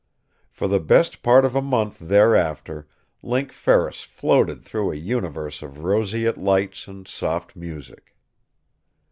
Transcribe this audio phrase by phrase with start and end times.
[0.49, 2.87] For the best part of a month thereafter
[3.21, 8.15] Link Ferris floated through a universe of roseate lights and soft music.